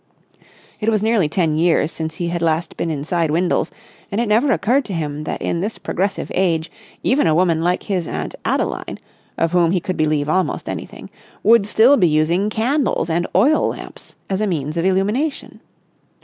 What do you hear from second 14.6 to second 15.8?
of illumination.